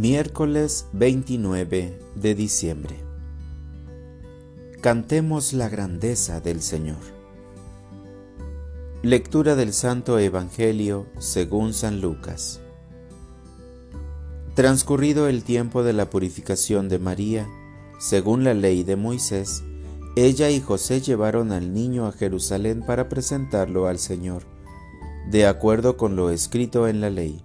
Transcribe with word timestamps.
Miércoles 0.00 0.86
29 0.94 1.98
de 2.14 2.34
diciembre. 2.34 2.96
Cantemos 4.80 5.52
la 5.52 5.68
grandeza 5.68 6.40
del 6.40 6.62
Señor. 6.62 6.96
Lectura 9.02 9.56
del 9.56 9.74
Santo 9.74 10.18
Evangelio 10.18 11.06
según 11.18 11.74
San 11.74 12.00
Lucas. 12.00 12.62
Transcurrido 14.54 15.28
el 15.28 15.44
tiempo 15.44 15.82
de 15.82 15.92
la 15.92 16.08
purificación 16.08 16.88
de 16.88 16.98
María, 16.98 17.46
según 17.98 18.42
la 18.42 18.54
ley 18.54 18.84
de 18.84 18.96
Moisés, 18.96 19.64
ella 20.16 20.48
y 20.48 20.62
José 20.62 21.02
llevaron 21.02 21.52
al 21.52 21.74
niño 21.74 22.06
a 22.06 22.12
Jerusalén 22.12 22.82
para 22.86 23.10
presentarlo 23.10 23.86
al 23.86 23.98
Señor, 23.98 24.44
de 25.30 25.46
acuerdo 25.46 25.98
con 25.98 26.16
lo 26.16 26.30
escrito 26.30 26.88
en 26.88 27.02
la 27.02 27.10
ley 27.10 27.44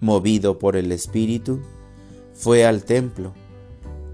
movido 0.00 0.58
por 0.58 0.76
el 0.76 0.92
Espíritu, 0.92 1.60
fue 2.34 2.66
al 2.66 2.84
templo, 2.84 3.32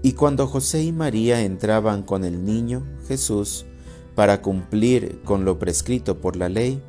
y 0.01 0.13
cuando 0.13 0.47
José 0.47 0.83
y 0.83 0.91
María 0.91 1.41
entraban 1.41 2.03
con 2.03 2.23
el 2.23 2.45
niño 2.45 2.83
Jesús 3.07 3.65
para 4.15 4.41
cumplir 4.41 5.21
con 5.23 5.45
lo 5.45 5.59
prescrito 5.59 6.19
por 6.19 6.35
la 6.35 6.49
ley, 6.49 6.81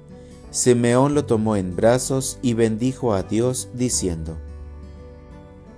Simeón 0.51 1.15
lo 1.15 1.25
tomó 1.25 1.57
en 1.57 1.75
brazos 1.75 2.39
y 2.43 2.55
bendijo 2.55 3.15
a 3.15 3.23
Dios 3.23 3.69
diciendo, 3.75 4.37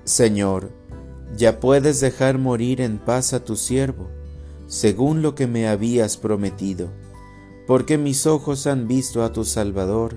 Señor, 0.04 0.70
ya 1.36 1.60
puedes 1.60 2.00
dejar 2.00 2.38
morir 2.38 2.80
en 2.80 2.98
paz 2.98 3.32
a 3.32 3.44
tu 3.44 3.56
siervo, 3.56 4.08
según 4.66 5.22
lo 5.22 5.34
que 5.34 5.46
me 5.46 5.68
habías 5.68 6.16
prometido, 6.16 6.88
porque 7.66 7.98
mis 7.98 8.26
ojos 8.26 8.66
han 8.66 8.86
visto 8.86 9.24
a 9.24 9.32
tu 9.32 9.44
Salvador, 9.44 10.16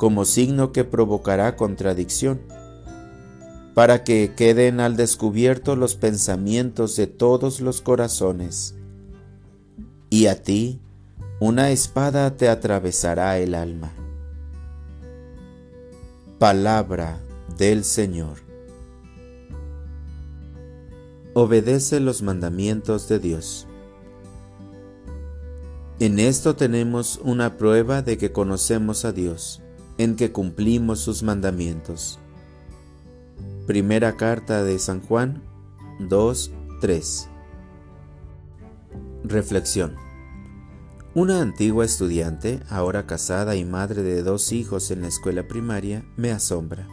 como 0.00 0.24
signo 0.24 0.72
que 0.72 0.84
provocará 0.84 1.56
contradicción, 1.56 2.40
para 3.74 4.02
que 4.02 4.32
queden 4.34 4.80
al 4.80 4.96
descubierto 4.96 5.76
los 5.76 5.94
pensamientos 5.94 6.96
de 6.96 7.06
todos 7.06 7.60
los 7.60 7.82
corazones. 7.82 8.74
Y 10.08 10.28
a 10.28 10.42
ti 10.42 10.80
una 11.38 11.70
espada 11.70 12.34
te 12.38 12.48
atravesará 12.48 13.36
el 13.40 13.54
alma. 13.54 13.92
Palabra 16.38 17.20
del 17.58 17.84
Señor. 17.84 18.38
Obedece 21.34 22.00
los 22.00 22.22
mandamientos 22.22 23.06
de 23.06 23.18
Dios. 23.18 23.66
En 25.98 26.18
esto 26.18 26.56
tenemos 26.56 27.20
una 27.22 27.58
prueba 27.58 28.00
de 28.00 28.16
que 28.16 28.32
conocemos 28.32 29.04
a 29.04 29.12
Dios 29.12 29.62
en 30.02 30.16
que 30.16 30.32
cumplimos 30.32 30.98
sus 31.00 31.22
mandamientos. 31.22 32.18
Primera 33.66 34.16
carta 34.16 34.64
de 34.64 34.78
San 34.78 35.02
Juan 35.02 35.42
2.3 35.98 37.28
Reflexión 39.24 39.96
Una 41.14 41.42
antigua 41.42 41.84
estudiante, 41.84 42.60
ahora 42.70 43.06
casada 43.06 43.56
y 43.56 43.66
madre 43.66 44.02
de 44.02 44.22
dos 44.22 44.52
hijos 44.52 44.90
en 44.90 45.02
la 45.02 45.08
escuela 45.08 45.46
primaria, 45.46 46.02
me 46.16 46.30
asombra. 46.30 46.88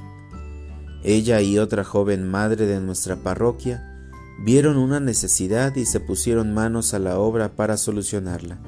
Ella 1.02 1.40
y 1.40 1.60
otra 1.60 1.86
joven 1.86 2.30
madre 2.30 2.66
de 2.66 2.82
nuestra 2.82 3.16
parroquia 3.16 4.12
vieron 4.44 4.76
una 4.76 5.00
necesidad 5.00 5.74
y 5.78 5.86
se 5.86 6.02
pusieron 6.02 6.54
manos 6.54 6.94
a 6.94 7.00
la 7.00 7.20
obra 7.20 7.56
para 7.56 7.78
solucionarla 7.78 8.60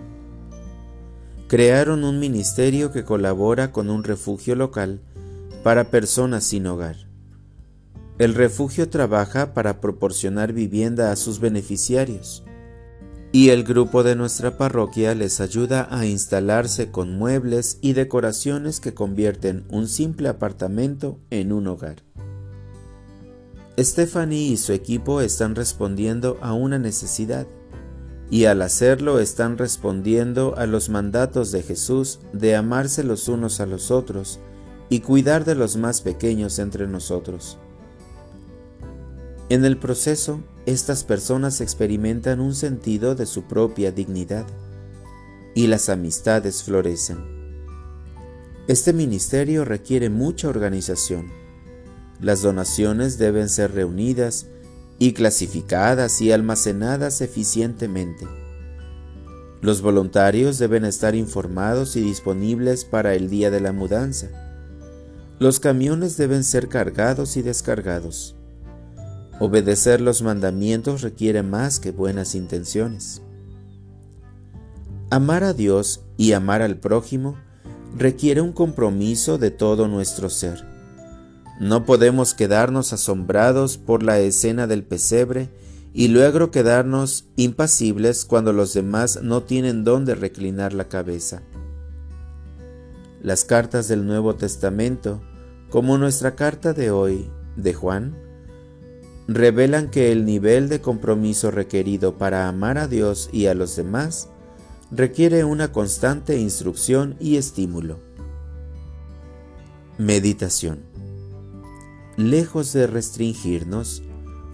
crearon 1.50 2.04
un 2.04 2.20
ministerio 2.20 2.92
que 2.92 3.04
colabora 3.04 3.72
con 3.72 3.90
un 3.90 4.04
refugio 4.04 4.56
local 4.56 5.02
para 5.64 5.90
personas 5.90 6.44
sin 6.44 6.68
hogar. 6.68 6.96
El 8.20 8.36
refugio 8.36 8.88
trabaja 8.88 9.56
para 9.56 9.82
proporcionar 9.82 10.54
vivienda 10.54 11.12
a 11.12 11.16
sus 11.16 11.40
beneficiarios 11.40 12.44
y 13.32 13.50
el 13.50 13.64
grupo 13.64 14.04
de 14.04 14.16
nuestra 14.16 14.58
parroquia 14.58 15.16
les 15.16 15.42
ayuda 15.42 15.88
a 15.90 16.06
instalarse 16.06 16.92
con 16.92 17.18
muebles 17.18 17.80
y 17.82 17.94
decoraciones 17.94 18.80
que 18.80 18.94
convierten 18.94 19.66
un 19.70 19.88
simple 19.88 20.30
apartamento 20.30 21.18
en 21.32 21.52
un 21.52 21.66
hogar. 21.66 22.04
Stephanie 23.80 24.50
y 24.50 24.58
su 24.58 24.72
equipo 24.72 25.20
están 25.22 25.56
respondiendo 25.56 26.38
a 26.42 26.54
una 26.54 26.78
necesidad 26.78 27.48
y 28.32 28.46
al 28.46 28.62
hacerlo 28.62 29.20
están 29.20 29.58
respondiendo 29.58 30.54
a 30.58 30.68
los 30.68 30.90
mandatos 30.90 31.52
de 31.52 31.64
Jesús 31.64 32.20
de 32.32 32.56
amarse 32.56 33.04
los 33.04 33.28
unos 33.28 33.60
a 33.60 33.66
los 33.66 33.90
otros 33.90 34.40
y 34.90 35.00
cuidar 35.00 35.46
de 35.46 35.56
los 35.56 35.78
más 35.78 36.02
pequeños 36.02 36.60
entre 36.60 36.88
nosotros. 36.88 37.58
En 39.50 39.66
el 39.66 39.78
proceso, 39.78 40.42
estas 40.68 41.04
personas 41.04 41.60
experimentan 41.60 42.40
un 42.40 42.54
sentido 42.54 43.16
de 43.16 43.26
su 43.26 43.44
propia 43.44 43.92
dignidad 43.92 44.46
y 45.56 45.66
las 45.66 45.90
amistades 45.90 46.64
florecen. 46.64 47.40
Este 48.68 48.94
ministerio 48.94 49.66
requiere 49.66 50.12
mucha 50.12 50.48
organización. 50.48 51.32
Las 52.22 52.44
donaciones 52.44 53.18
deben 53.18 53.50
ser 53.50 53.74
reunidas 53.74 54.46
y 55.00 55.14
clasificadas 55.14 56.22
y 56.22 56.32
almacenadas 56.32 57.22
eficientemente. 57.22 58.28
Los 59.62 59.82
voluntarios 59.82 60.60
deben 60.60 60.86
estar 60.86 61.16
informados 61.16 61.96
y 61.96 62.02
disponibles 62.02 62.86
para 62.86 63.16
el 63.16 63.30
día 63.30 63.50
de 63.50 63.62
la 63.62 63.74
mudanza. 63.74 64.28
Los 65.40 65.60
camiones 65.60 66.18
deben 66.18 66.44
ser 66.44 66.68
cargados 66.68 67.38
y 67.38 67.42
descargados. 67.42 68.36
Obedecer 69.40 70.02
los 70.02 70.22
mandamientos 70.22 71.02
requiere 71.02 71.44
más 71.44 71.80
que 71.80 71.92
buenas 71.92 72.36
intenciones. 72.36 73.22
Amar 75.10 75.44
a 75.44 75.54
Dios 75.54 76.02
y 76.18 76.34
amar 76.34 76.62
al 76.62 76.78
prójimo 76.78 77.36
requiere 77.98 78.42
un 78.42 78.52
compromiso 78.52 79.38
de 79.38 79.50
todo 79.50 79.88
nuestro 79.88 80.30
ser. 80.30 80.69
No 81.60 81.86
podemos 81.86 82.34
quedarnos 82.34 82.94
asombrados 82.94 83.78
por 83.78 84.02
la 84.02 84.20
escena 84.20 84.66
del 84.66 84.84
pesebre 84.84 85.50
y 85.94 86.08
luego 86.08 86.52
quedarnos 86.52 87.26
impasibles 87.36 88.24
cuando 88.24 88.54
los 88.54 88.74
demás 88.74 89.22
no 89.22 89.44
tienen 89.44 89.84
dónde 89.84 90.16
reclinar 90.16 90.72
la 90.74 90.88
cabeza. 90.88 91.42
Las 93.22 93.44
cartas 93.44 93.90
del 93.90 94.08
Nuevo 94.08 94.36
Testamento, 94.36 95.22
como 95.70 95.98
nuestra 95.98 96.36
carta 96.36 96.72
de 96.72 96.92
hoy 96.92 97.30
de 97.58 97.74
Juan, 97.74 98.16
revelan 99.28 99.90
que 99.90 100.14
el 100.14 100.26
nivel 100.26 100.70
de 100.70 100.80
compromiso 100.80 101.52
requerido 101.52 102.18
para 102.18 102.48
amar 102.48 102.78
a 102.78 102.88
Dios 102.88 103.30
y 103.34 103.48
a 103.48 103.54
los 103.54 103.76
demás 103.76 104.30
requiere 104.92 105.44
una 105.44 105.74
constante 105.74 106.40
instrucción 106.40 107.18
y 107.20 107.36
estímulo. 107.36 108.00
Meditación 109.98 110.90
Lejos 112.20 112.74
de 112.74 112.86
restringirnos, 112.86 114.04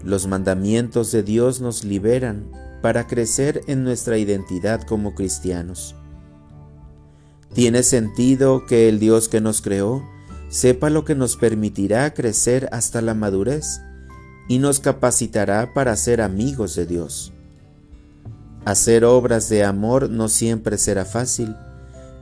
los 0.04 0.28
mandamientos 0.28 1.10
de 1.10 1.24
Dios 1.24 1.60
nos 1.60 1.82
liberan 1.82 2.48
para 2.80 3.08
crecer 3.08 3.62
en 3.66 3.82
nuestra 3.82 4.18
identidad 4.18 4.82
como 4.82 5.16
cristianos. 5.16 5.96
Tiene 7.54 7.82
sentido 7.82 8.66
que 8.66 8.88
el 8.88 9.00
Dios 9.00 9.28
que 9.28 9.40
nos 9.40 9.62
creó 9.62 10.04
sepa 10.48 10.90
lo 10.90 11.04
que 11.04 11.16
nos 11.16 11.36
permitirá 11.36 12.14
crecer 12.14 12.68
hasta 12.70 13.02
la 13.02 13.14
madurez 13.14 13.80
y 14.46 14.60
nos 14.60 14.78
capacitará 14.78 15.74
para 15.74 15.96
ser 15.96 16.20
amigos 16.20 16.76
de 16.76 16.86
Dios. 16.86 17.32
Hacer 18.64 19.04
obras 19.04 19.48
de 19.48 19.64
amor 19.64 20.08
no 20.08 20.28
siempre 20.28 20.78
será 20.78 21.04
fácil, 21.04 21.56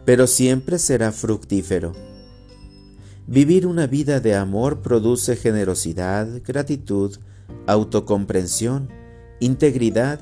pero 0.07 0.27
siempre 0.27 0.79
será 0.79 1.13
fructífero. 1.13 2.14
Vivir 3.27 3.67
una 3.67 3.87
vida 3.87 4.21
de 4.21 4.35
amor 4.35 4.83
produce 4.83 5.37
generosidad, 5.37 6.43
gratitud, 6.45 7.17
autocomprensión, 7.67 8.91
integridad 9.41 10.21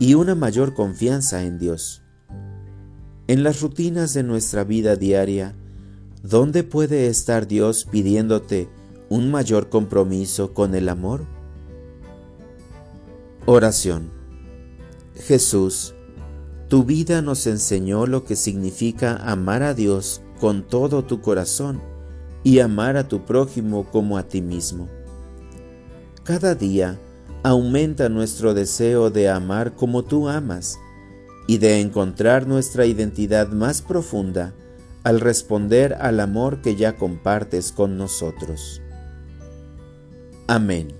y 0.00 0.14
una 0.14 0.34
mayor 0.34 0.74
confianza 0.74 1.44
en 1.44 1.60
Dios. 1.60 2.02
En 3.28 3.44
las 3.44 3.60
rutinas 3.60 4.14
de 4.14 4.24
nuestra 4.24 4.64
vida 4.64 4.96
diaria, 4.96 5.54
¿dónde 6.24 6.64
puede 6.64 7.06
estar 7.06 7.46
Dios 7.46 7.86
pidiéndote 7.88 8.68
un 9.08 9.30
mayor 9.30 9.68
compromiso 9.68 10.52
con 10.52 10.74
el 10.74 10.88
amor? 10.88 11.26
Oración. 13.46 14.10
Jesús, 15.14 15.94
tu 16.66 16.82
vida 16.82 17.22
nos 17.22 17.46
enseñó 17.46 18.06
lo 18.06 18.24
que 18.24 18.34
significa 18.34 19.16
amar 19.16 19.62
a 19.62 19.72
Dios 19.72 20.20
con 20.40 20.66
todo 20.66 21.04
tu 21.04 21.20
corazón 21.20 21.89
y 22.42 22.60
amar 22.60 22.96
a 22.96 23.08
tu 23.08 23.24
prójimo 23.24 23.84
como 23.84 24.16
a 24.18 24.24
ti 24.24 24.40
mismo. 24.42 24.88
Cada 26.24 26.54
día 26.54 26.98
aumenta 27.42 28.08
nuestro 28.08 28.54
deseo 28.54 29.10
de 29.10 29.28
amar 29.28 29.74
como 29.74 30.02
tú 30.04 30.28
amas 30.28 30.78
y 31.46 31.58
de 31.58 31.80
encontrar 31.80 32.46
nuestra 32.46 32.86
identidad 32.86 33.48
más 33.48 33.82
profunda 33.82 34.54
al 35.02 35.20
responder 35.20 35.94
al 36.00 36.20
amor 36.20 36.60
que 36.60 36.76
ya 36.76 36.96
compartes 36.96 37.72
con 37.72 37.96
nosotros. 37.96 38.80
Amén. 40.46 40.99